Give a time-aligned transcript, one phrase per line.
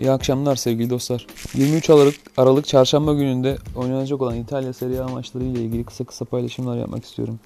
[0.00, 1.26] İyi akşamlar sevgili dostlar.
[1.54, 6.24] 23 Aralık, Aralık Çarşamba gününde oynanacak olan İtalya Serie A maçları ile ilgili kısa kısa
[6.24, 7.40] paylaşımlar yapmak istiyorum.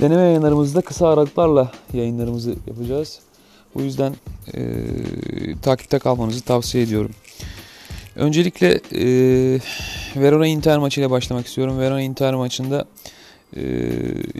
[0.00, 3.20] Deneme yayınlarımızda kısa aralıklarla yayınlarımızı yapacağız.
[3.74, 4.14] Bu yüzden
[4.54, 4.60] e,
[5.62, 7.10] takipte kalmanızı tavsiye ediyorum.
[8.16, 9.04] Öncelikle e,
[10.16, 11.78] Verona Inter maçıyla başlamak istiyorum.
[11.78, 12.84] Verona Inter maçında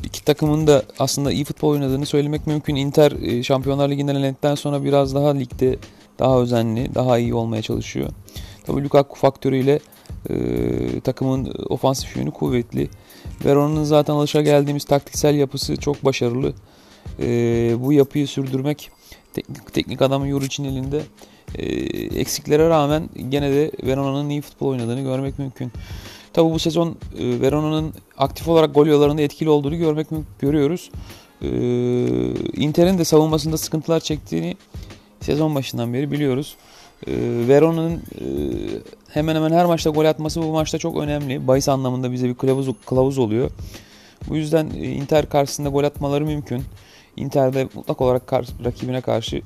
[0.05, 2.77] iki takımın da aslında iyi futbol oynadığını söylemek mümkün.
[2.77, 5.79] Inter Şampiyonlar Ligi'nden elendikten sonra biraz daha ligde
[6.19, 8.11] daha özenli, daha iyi olmaya çalışıyor.
[8.67, 9.81] Tabii Lukaku faktörüyle
[10.31, 12.89] e, takımın ofansif yönü kuvvetli.
[13.45, 16.53] Verona'nın zaten alışa geldiğimiz taktiksel yapısı çok başarılı.
[17.21, 17.27] E,
[17.79, 18.91] bu yapıyı sürdürmek
[19.35, 21.03] teknik, teknik adam Juric'in elinde.
[21.55, 21.67] E,
[22.21, 25.73] eksiklere rağmen gene de Verona'nın iyi futbol oynadığını görmek mümkün.
[26.33, 26.89] Tabi bu sezon
[27.19, 30.07] e, Verona'nın aktif olarak gol yollarında etkili olduğunu görmek
[30.39, 30.91] görüyoruz.
[31.43, 31.49] E,
[32.57, 34.57] Inter'in de savunmasında sıkıntılar çektiğini
[35.23, 36.57] sezon başından beri biliyoruz.
[37.07, 37.13] E,
[37.49, 38.03] Verona'nın
[39.09, 41.47] hemen hemen her maçta gol atması bu maçta çok önemli.
[41.49, 43.51] Bahis anlamında bize bir kılavuz, kılavuz oluyor.
[44.29, 46.63] Bu yüzden e, Inter karşısında gol atmaları mümkün.
[47.17, 48.33] Inter'de mutlak olarak
[48.65, 49.43] rakibine karşı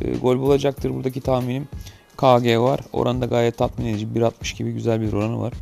[0.00, 0.94] e, gol bulacaktır.
[0.94, 1.68] Buradaki tahminim
[2.16, 2.80] KG var.
[2.92, 4.06] Oranda gayet tatmin edici.
[4.06, 5.52] 1.60 gibi güzel bir oranı var.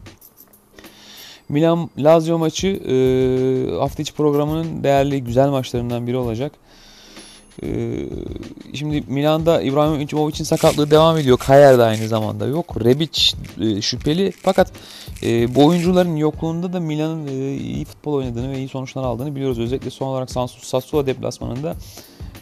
[1.48, 2.94] Milan Lazio maçı e,
[3.78, 6.52] hafta içi programının değerli güzel maçlarından biri olacak.
[7.62, 7.68] E,
[8.74, 11.38] şimdi Milan'da İbrahimovic'in sakatlığı devam ediyor.
[11.38, 12.84] Kayer de aynı zamanda yok.
[12.84, 13.20] Rebic
[13.60, 14.72] e, şüpheli fakat
[15.22, 19.58] e, bu oyuncuların yokluğunda da Milan'ın e, iyi futbol oynadığını ve iyi sonuçlar aldığını biliyoruz.
[19.58, 20.30] Özellikle son olarak
[20.62, 21.74] Sassuolo deplasmanında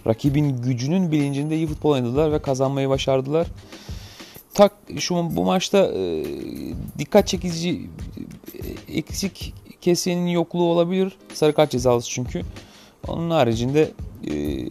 [0.06, 3.46] rakibin gücünün bilincinde iyi futbol oynadılar ve kazanmayı başardılar
[4.56, 6.24] tak şu bu maçta e,
[6.98, 7.80] dikkat çekici
[8.88, 11.18] e, eksik kesenin yokluğu olabilir.
[11.34, 12.42] Sarı kart cezalısı çünkü.
[13.08, 13.90] Onun haricinde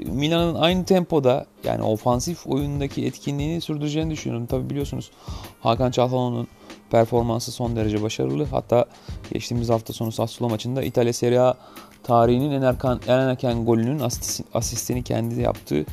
[0.05, 4.47] Milan'ın aynı tempoda yani ofansif oyundaki etkinliğini sürdüreceğini düşünüyorum.
[4.47, 5.11] Tabi biliyorsunuz
[5.61, 6.47] Hakan Çalhanoğlu'nun
[6.91, 8.45] performansı son derece başarılı.
[8.45, 8.85] Hatta
[9.33, 11.53] geçtiğimiz hafta sonu Sassuolo maçında İtalya Serie A
[12.03, 14.01] tarihinin en erken, en erken golünün
[14.53, 15.85] asistini kendi yaptı.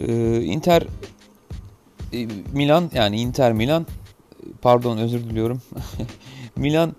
[0.00, 0.82] Ee, Inter
[2.12, 3.86] e, Milan yani Inter Milan
[4.62, 5.62] pardon özür diliyorum.
[6.56, 6.92] Milan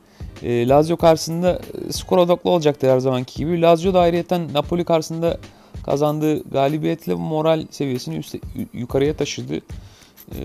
[0.43, 3.61] e, Lazio karşısında e, skor odaklı olacaktı her zamanki gibi.
[3.61, 5.37] Lazio da ayrıyeten Napoli karşısında
[5.85, 8.39] kazandığı galibiyetle moral seviyesini üstte,
[8.73, 9.55] yukarıya taşıdı.
[9.55, 10.39] E,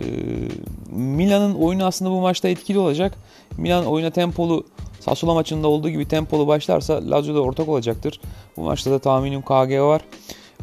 [0.90, 3.14] Milan'ın oyunu aslında bu maçta etkili olacak.
[3.58, 4.64] Milan oyuna tempolu
[5.00, 8.20] Sassuolo maçında olduğu gibi tempolu başlarsa Lazio da ortak olacaktır.
[8.56, 10.02] Bu maçta da tahminim KG var.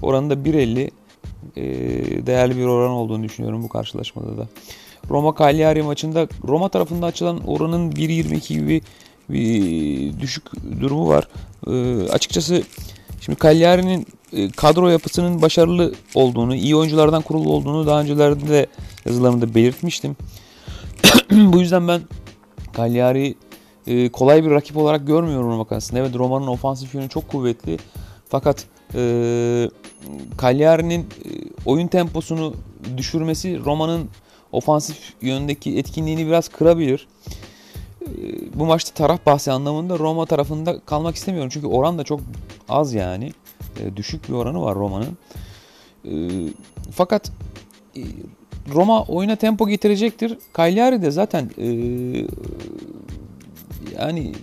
[0.01, 0.91] Oranı da 1.50
[1.55, 1.63] e,
[2.25, 4.47] değerli bir oran olduğunu düşünüyorum bu karşılaşmada da.
[5.09, 8.81] Roma Cagliari maçında Roma tarafında açılan oranın 1.22 gibi
[9.29, 10.44] bir düşük
[10.81, 11.28] durumu var.
[11.67, 12.63] E, açıkçası
[13.22, 18.67] şimdi Cagliari'nin e, kadro yapısının başarılı olduğunu, iyi oyunculardan kurulu olduğunu daha öncelerde de
[19.06, 20.16] yazılarımda belirtmiştim.
[21.31, 22.01] bu yüzden ben
[22.78, 23.35] Cagliari
[23.88, 26.00] e, kolay bir rakip olarak görmüyorum Roma karşısında.
[26.00, 27.78] Evet Roma'nın ofansif yönü çok kuvvetli.
[28.29, 29.69] Fakat e,
[30.41, 31.29] Cagliari'nin e,
[31.66, 32.53] oyun temposunu
[32.97, 34.09] düşürmesi Roma'nın
[34.51, 37.07] ofansif yöndeki etkinliğini biraz kırabilir.
[38.03, 41.49] E, bu maçta taraf bahsi anlamında Roma tarafında kalmak istemiyorum.
[41.53, 42.19] Çünkü oran da çok
[42.69, 43.31] az yani.
[43.79, 45.17] E, düşük bir oranı var Roma'nın.
[46.91, 47.31] Fakat
[48.73, 50.37] Roma oyuna tempo getirecektir.
[50.57, 51.49] Cagliari de zaten
[53.99, 54.33] yani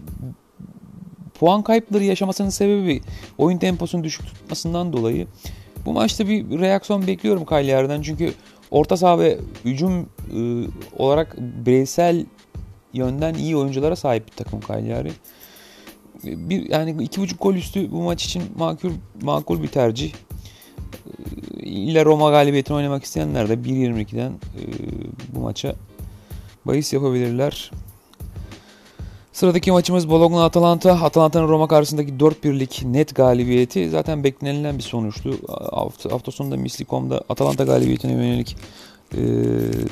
[1.35, 3.01] puan kayıpları yaşamasının sebebi
[3.39, 5.27] oyun temposunu düşük tutmasından dolayı.
[5.87, 8.33] Bu maçta bir reaksiyon bekliyorum Cagliari'den çünkü
[8.71, 10.07] orta saha ve hücum e,
[10.97, 12.27] olarak bireysel
[12.93, 15.13] yönden iyi oyunculara sahip bir takım Cagliari.
[16.25, 18.91] Bir yani iki buçuk gol üstü bu maç için makul
[19.23, 20.13] makul bir tercih.
[21.59, 24.63] İlle Roma galibiyetini oynamak isteyenler de 1.22'den e,
[25.35, 25.75] bu maça
[26.65, 27.71] bahis yapabilirler.
[29.33, 30.93] Sıradaki maçımız Bologna Atalanta.
[30.93, 35.39] Atalanta'nın Roma karşısındaki 4-1'lik net galibiyeti zaten beklenilen bir sonuçtu.
[35.73, 38.57] Hafta, hafta sonunda Mislikom'da Atalanta galibiyetine yönelik
[39.15, 39.21] e,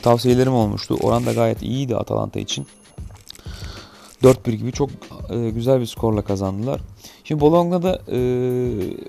[0.03, 0.99] tavsiyelerim olmuştu.
[1.03, 2.67] Oran da gayet iyiydi Atalanta için.
[4.23, 4.91] 4-1 gibi çok
[5.31, 6.81] e, güzel bir skorla kazandılar.
[7.25, 8.19] Şimdi Bologna'da e,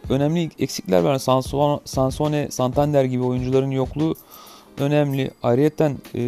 [0.10, 1.18] önemli eksikler var.
[1.18, 4.16] Sansone, Sansone, Santander gibi oyuncuların yokluğu
[4.78, 5.32] önemli.
[5.44, 6.24] Ayrıca e,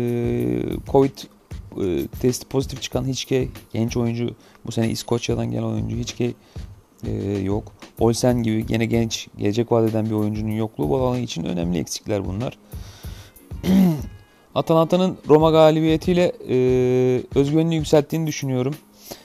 [0.87, 1.17] Covid
[1.83, 4.35] e, testi pozitif çıkan Hiçke genç oyuncu
[4.65, 6.33] bu sene İskoçya'dan gelen oyuncu Hiçke
[7.07, 7.71] e, yok.
[7.99, 12.57] Olsen gibi gene genç gelecek vadeden bir oyuncunun yokluğu alan için önemli eksikler bunlar.
[14.55, 16.55] Atalanta'nın Roma galibiyetiyle e,
[17.35, 18.75] özgüvenini yükselttiğini düşünüyorum.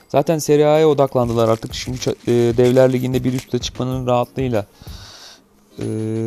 [0.09, 1.73] Zaten Serie A'ya odaklandılar artık.
[1.73, 1.97] Şimdi
[2.27, 4.65] e, Devler Ligi'nde bir üstte çıkmanın rahatlığıyla
[5.79, 5.85] e,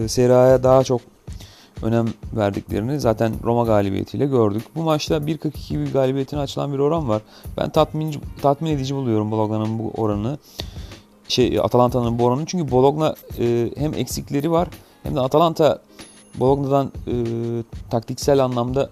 [0.08, 1.00] Serie A'ya daha çok
[1.82, 2.06] önem
[2.36, 4.62] verdiklerini zaten Roma galibiyetiyle gördük.
[4.76, 7.22] Bu maçta 1.42 bir galibiyetine açılan bir oran var.
[7.58, 10.38] Ben tatmin tatmin edici buluyorum Bologna'nın bu oranını.
[11.28, 14.68] Şey Atalanta'nın bu oranını çünkü Bologna e, hem eksikleri var
[15.02, 15.78] hem de Atalanta
[16.34, 17.14] Bologna'dan e,
[17.90, 18.90] taktiksel anlamda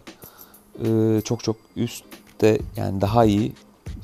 [0.84, 3.52] e, çok çok üstte yani daha iyi.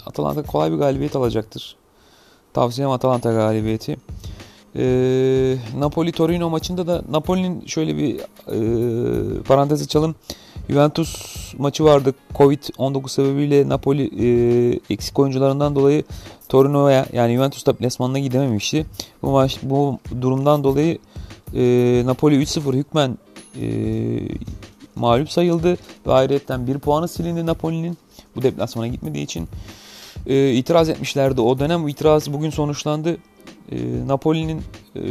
[0.07, 1.77] Atalanta kolay bir galibiyet alacaktır.
[2.53, 3.97] Tavsiyem Atalanta galibiyeti.
[4.77, 10.15] E, Napoli Torino maçında da Napoli'nin şöyle bir e, parantez açalım.
[10.69, 12.15] Juventus maçı vardı.
[12.35, 16.05] Covid-19 sebebiyle Napoli e, eksik oyuncularından dolayı
[16.49, 18.87] Torino'ya yani Juventus deplasmanına gidememişti.
[19.23, 20.99] Bu maç bu durumdan dolayı
[21.55, 23.19] e, Napoli 3-0 hükmen
[23.61, 23.67] e,
[24.97, 27.99] mağlup sayıldı ve ayrıyetten bir puanı silindi Napoli'nin
[28.37, 29.49] bu deplasmana gitmediği için.
[30.27, 31.85] E, itiraz etmişlerdi o dönem.
[31.85, 33.17] Bu itiraz bugün sonuçlandı.
[33.73, 34.63] E, Napoli'nin
[34.97, 35.03] e,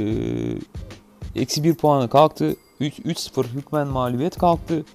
[1.41, 2.55] eksi bir puanı kalktı.
[2.81, 4.85] 3-0 hükmen mağlubiyet kalktı.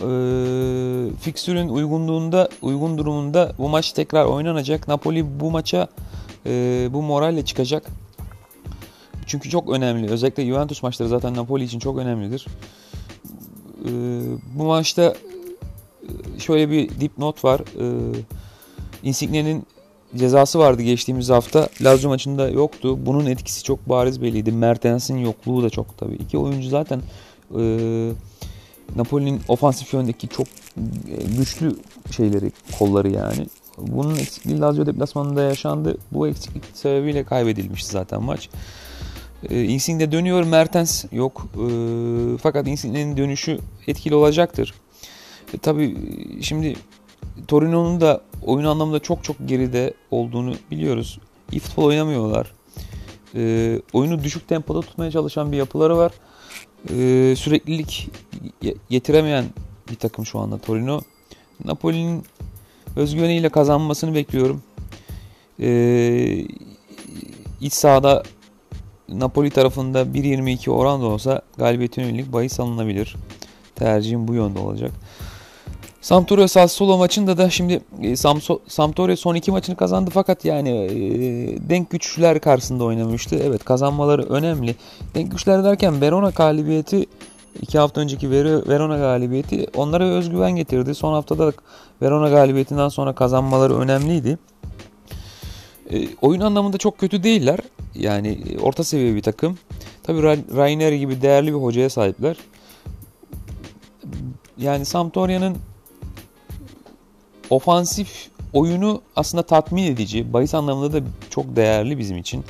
[0.00, 0.08] E,
[1.20, 4.88] fiksürün uygunluğunda, uygun durumunda bu maç tekrar oynanacak.
[4.88, 5.88] Napoli bu maça
[6.46, 6.50] e,
[6.92, 7.86] bu moralle çıkacak.
[9.26, 10.10] Çünkü çok önemli.
[10.10, 12.46] Özellikle Juventus maçları zaten Napoli için çok önemlidir.
[13.84, 13.90] E,
[14.54, 15.14] bu maçta
[16.38, 17.60] şöyle bir dipnot var.
[17.60, 17.86] E,
[19.02, 19.66] Insigne'nin
[20.16, 21.68] cezası vardı geçtiğimiz hafta.
[21.82, 23.06] Lazio maçında yoktu.
[23.06, 24.52] Bunun etkisi çok bariz belliydi.
[24.52, 26.14] Mertens'in yokluğu da çok tabii.
[26.14, 27.00] İki oyuncu zaten
[27.58, 27.62] e,
[28.96, 31.76] Napoli'nin ofansif yöndeki çok e, güçlü
[32.10, 33.46] şeyleri, kolları yani.
[33.78, 35.98] Bunun eksikliği Lazio deplasmanında yaşandı.
[36.12, 38.48] Bu eksiklik sebebiyle kaybedilmişti zaten maç.
[39.50, 41.46] E, Insigne dönüyor, Mertens yok.
[41.54, 41.66] E,
[42.38, 44.74] fakat Insigne'nin dönüşü etkili olacaktır.
[45.54, 45.96] E, tabii
[46.42, 46.76] şimdi
[47.48, 51.18] Torino'nun da oyun anlamında çok çok geride olduğunu biliyoruz.
[51.52, 52.52] İyi futbol oynamıyorlar.
[53.34, 56.12] E, oyunu düşük tempoda tutmaya çalışan bir yapıları var.
[56.90, 58.08] E, süreklilik
[58.90, 59.44] getiremeyen
[59.90, 61.00] bir takım şu anda Torino.
[61.64, 62.24] Napoli'nin
[62.96, 64.62] özgüveniyle kazanmasını bekliyorum.
[65.60, 66.46] E,
[67.60, 68.22] iç sahada
[69.08, 73.16] Napoli tarafında 1.22 oran da olsa galibiyetin yönelik bahis alınabilir.
[73.74, 74.92] Tercihim bu yönde olacak.
[76.00, 78.16] Sampdoria Sassuolo maçında da şimdi e,
[78.68, 80.90] Sampdoria son iki maçını kazandı fakat yani e,
[81.68, 83.40] denk güçler karşısında oynamıştı.
[83.44, 84.74] Evet kazanmaları önemli.
[85.14, 87.06] Denk güçler derken Verona galibiyeti
[87.62, 90.94] iki hafta önceki Verona galibiyeti onlara özgüven getirdi.
[90.94, 91.52] Son haftada
[92.02, 94.38] Verona galibiyetinden sonra kazanmaları önemliydi.
[95.90, 97.60] E, oyun anlamında çok kötü değiller.
[97.94, 99.58] Yani orta seviye bir takım.
[100.02, 100.22] Tabii
[100.56, 102.36] Rainer gibi değerli bir hocaya sahipler.
[104.58, 105.56] Yani Sampdoria'nın
[107.50, 110.32] ofansif oyunu aslında tatmin edici.
[110.32, 112.44] Bahis anlamında da çok değerli bizim için.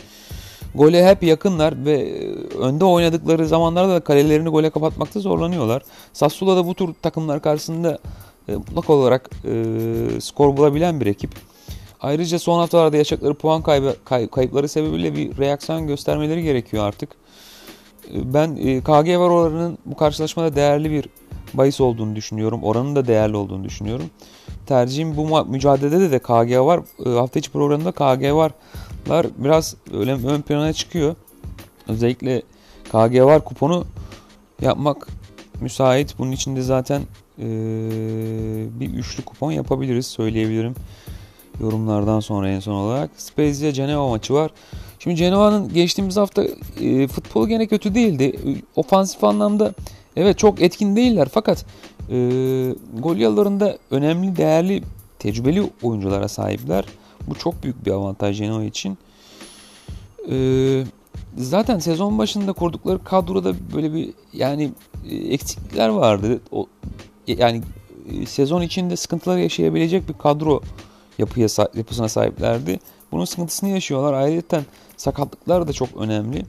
[0.75, 2.29] Gole hep yakınlar ve e,
[2.59, 5.82] önde oynadıkları zamanlarda da kalelerini gole kapatmakta zorlanıyorlar.
[6.12, 7.99] Sassuolo da bu tür takımlar karşısında
[8.49, 11.31] e, mutlak olarak e, skor bulabilen bir ekip.
[12.00, 17.10] Ayrıca son haftalarda yaşadıkları puan kaybı, kay, kayıpları sebebiyle bir reaksiyon göstermeleri gerekiyor artık.
[18.14, 21.08] E, ben e, KG var oranının bu karşılaşmada değerli bir
[21.54, 22.62] bahis olduğunu düşünüyorum.
[22.62, 24.10] Oranın da değerli olduğunu düşünüyorum.
[24.66, 26.81] Tercihim bu mücadelede de KG var.
[27.06, 31.16] E, hafta içi programında KG varlar biraz öyle ön plana çıkıyor.
[31.88, 32.43] Özellikle
[32.84, 33.84] KG var kuponu
[34.62, 35.08] yapmak
[35.60, 36.19] müsait.
[36.19, 37.03] Bunun içinde zaten
[37.38, 37.46] e,
[38.81, 40.74] bir üçlü kupon yapabiliriz söyleyebilirim.
[41.60, 43.10] Yorumlardan sonra en son olarak.
[43.17, 44.51] Spezia Genova maçı var.
[44.98, 46.44] Şimdi Genova'nın geçtiğimiz hafta
[46.81, 48.36] e, futbolu gene kötü değildi.
[48.77, 49.75] Ofansif anlamda
[50.17, 51.67] Evet çok etkin değiller fakat
[52.10, 52.17] e,
[52.98, 54.82] gol yollarında önemli, değerli,
[55.19, 56.84] tecrübeli oyunculara sahipler.
[57.29, 58.98] Bu çok büyük bir avantaj Genoa için.
[60.31, 60.36] E,
[61.36, 64.70] zaten sezon başında kurdukları kadroda böyle bir yani
[65.10, 66.41] e, eksiklikler vardı.
[66.53, 66.67] O,
[67.27, 67.63] yani
[68.13, 70.63] e, sezon içinde sıkıntılar yaşayabilecek bir kadro
[71.19, 72.81] yapıya yapısına sahiplerdi.
[73.13, 74.13] Bunun sıkıntısını yaşıyorlar.
[74.13, 74.65] Ayrıca
[74.96, 76.46] sakatlıklar da çok önemli.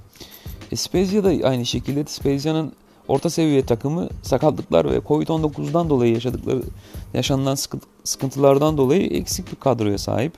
[0.71, 2.73] E, Spezia da aynı şekilde Spezia'nın
[3.07, 6.63] orta seviye takımı sakatlıklar ve Covid-19'dan dolayı yaşadıkları
[7.13, 7.57] yaşanılan
[8.03, 10.33] sıkıntılardan dolayı eksik bir kadroya sahip.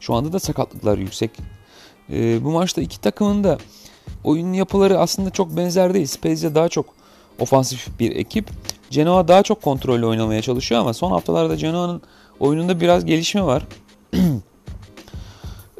[0.00, 1.30] Şu anda da sakatlıklar yüksek.
[2.10, 3.58] E, bu maçta iki takımın da
[4.24, 6.06] oyun yapıları aslında çok benzer değil.
[6.06, 6.86] Spezia daha çok
[7.38, 8.50] ofansif bir ekip.
[8.90, 12.02] Genoa daha çok kontrollü oynamaya çalışıyor ama son haftalarda Genoa'nın
[12.40, 13.66] oyununda biraz gelişme var.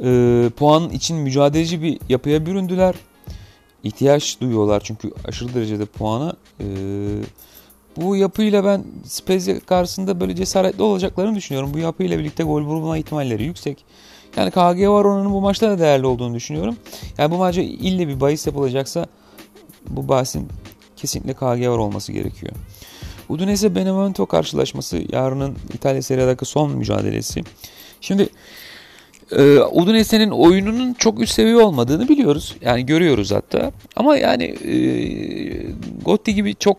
[0.05, 2.95] e, puan için mücadeleci bir yapıya büründüler
[3.85, 6.35] ihtiyaç duyuyorlar çünkü aşırı derecede puana.
[6.61, 6.65] Ee,
[7.97, 11.75] bu yapıyla ben Spezia karşısında böyle cesaretli olacaklarını düşünüyorum.
[11.75, 13.85] Bu yapıyla birlikte gol bulma ihtimalleri yüksek.
[14.37, 16.77] Yani KG var onun bu maçta da değerli olduğunu düşünüyorum.
[17.19, 19.07] Yani bu maçta ille bir bahis yapılacaksa
[19.89, 20.49] bu bahisin
[20.97, 22.53] kesinlikle KG var olması gerekiyor.
[23.29, 27.43] Udinese Benevento karşılaşması yarının İtalya Serie A'daki son mücadelesi.
[28.01, 28.29] Şimdi
[29.31, 32.57] e, Udinese'nin oyununun çok üst seviye olmadığını biliyoruz.
[32.61, 33.73] Yani görüyoruz hatta.
[33.97, 34.77] Ama yani e,
[36.05, 36.79] Gotti gibi çok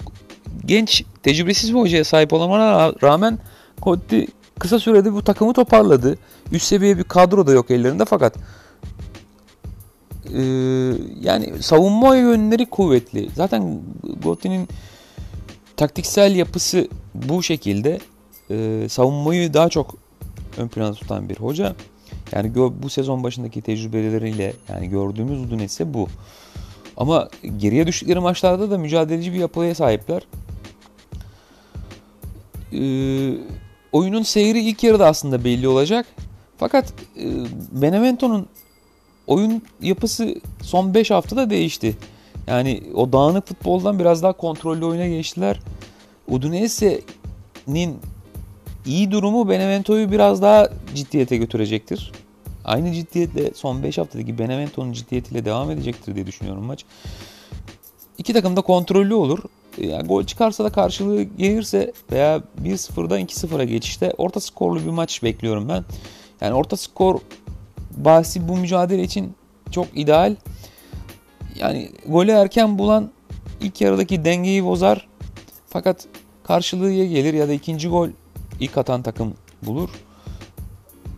[0.66, 3.40] genç, tecrübesiz bir hocaya sahip olmana rağmen
[3.82, 4.28] Gotti
[4.60, 6.18] kısa sürede bu takımı toparladı.
[6.52, 8.36] Üst seviye bir kadro da yok ellerinde fakat
[10.34, 10.42] e,
[11.22, 13.30] yani savunma yönleri kuvvetli.
[13.36, 13.82] Zaten
[14.24, 14.68] Gotti'nin
[15.78, 18.00] taktiksel yapısı bu şekilde.
[18.52, 19.96] E, savunmayı daha çok
[20.58, 21.76] ön plana tutan bir hoca.
[22.32, 26.08] Yani bu sezon başındaki tecrübeleriyle yani gördüğümüz Udinese bu.
[26.98, 30.28] Ama geriye düştükleri maçlarda da mücadeleci bir yapıya sahipler.
[32.74, 33.38] Ee,
[33.92, 36.06] oyunun seyri ilk yarıda aslında belli olacak.
[36.58, 37.26] Fakat e,
[37.72, 38.48] Benevento'nun
[39.28, 41.98] oyun yapısı son 5 haftada değişti.
[42.48, 45.60] Yani o dağınık futboldan biraz daha kontrollü oyuna geçtiler.
[46.28, 47.98] Udinese'nin
[48.86, 52.12] iyi durumu Benevento'yu biraz daha ciddiyete götürecektir.
[52.66, 56.86] Aynı ciddiyetle son 5 haftadaki Benevento'nun ciddiyetiyle devam edecektir diye düşünüyorum maç.
[58.18, 59.40] İki takım da kontrollü olur.
[59.78, 65.70] Yani gol çıkarsa da karşılığı gelirse veya 1-0'dan 2-0'a geçişte orta skorlu bir maç bekliyorum
[65.70, 65.84] ben.
[66.42, 67.20] Yani orta skor
[67.98, 69.34] bahsi bu mücadele için
[69.72, 70.36] çok ideal.
[71.56, 73.12] Yani golü erken bulan
[73.62, 75.08] ilk yarıdaki dengeyi bozar.
[75.68, 76.08] Fakat
[76.44, 78.10] karşılığı ya gelir ya da ikinci gol
[78.60, 79.90] ilk atan takım bulur.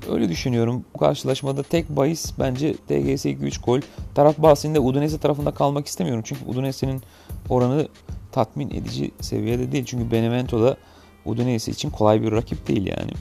[0.10, 0.86] Öyle düşünüyorum.
[0.94, 3.82] Bu karşılaşmada tek bahis bence TGS 2-3 gol.
[4.15, 6.24] Taraf bahsinde Udinese tarafında kalmak istemiyorum.
[6.25, 7.01] Çünkü Udinese'nin
[7.50, 7.88] oranı
[8.32, 9.86] tatmin edici seviyede değil.
[9.86, 10.77] Çünkü Benevento da
[11.25, 13.12] Udinese için kolay bir rakip değil yani.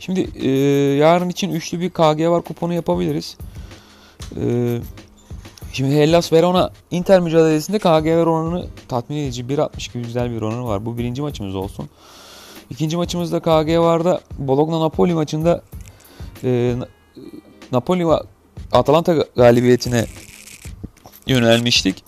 [0.00, 0.50] Şimdi e,
[0.96, 3.36] yarın için üçlü bir KG var kuponu yapabiliriz.
[4.40, 4.78] E,
[5.76, 10.64] şimdi Hellas Verona Inter mücadelesinde KG var oranı tatmin edici 1.60 gibi güzel bir oranı
[10.64, 10.86] var.
[10.86, 11.88] Bu birinci maçımız olsun.
[12.70, 14.20] İkinci maçımızda KG vardı.
[14.38, 15.62] Bologna Napoli maçında
[16.44, 16.76] e,
[17.72, 18.14] Napoli ve
[18.72, 20.06] Atalanta galibiyetine
[21.26, 22.04] yönelmiştik.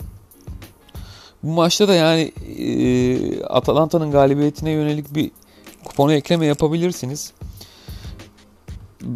[1.43, 5.31] Bu maçta da yani e, Atalanta'nın galibiyetine yönelik bir
[5.83, 7.33] kuponu ekleme yapabilirsiniz.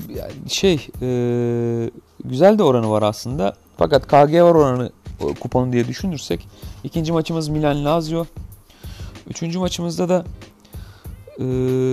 [0.09, 1.89] Yani şey e,
[2.25, 3.62] güzel de oranı var aslında.
[3.77, 4.91] Fakat KG var oranı
[5.39, 6.47] kuponu diye düşünürsek
[6.83, 8.25] ikinci maçımız Milan Lazio.
[9.29, 10.25] Üçüncü maçımızda da
[11.39, 11.45] e,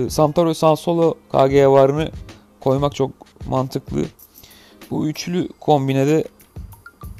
[0.09, 2.11] Sampdoria Sassuolo KG varını
[2.59, 3.11] koymak çok
[3.47, 4.05] mantıklı.
[4.91, 6.23] Bu üçlü kombinede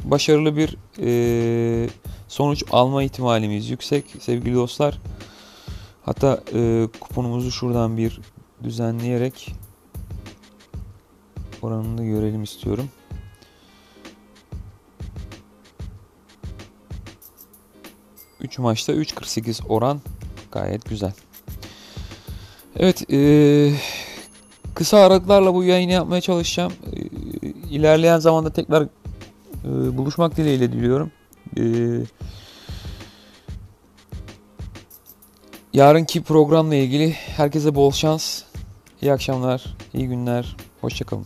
[0.04, 1.90] başarılı bir e,
[2.28, 5.00] sonuç alma ihtimalimiz yüksek sevgili dostlar.
[6.06, 8.22] Hatta e, kuponumuzu şuradan bir
[8.64, 9.56] düzenleyerek
[11.62, 12.90] oranını görelim istiyorum.
[18.42, 20.02] Üç maçta 3.48 oran
[20.52, 21.14] gayet güzel.
[22.80, 23.20] Evet, e,
[24.76, 26.74] kısa aralıklarla bu yayını yapmaya çalışacağım.
[26.94, 27.00] E,
[27.48, 31.12] ilerleyen zamanda tekrar e, buluşmak dileğiyle diliyorum.
[31.58, 31.64] E,
[35.74, 38.44] yarınki programla ilgili herkese bol şans.
[39.02, 41.26] İyi akşamlar, iyi günler, hoşçakalın.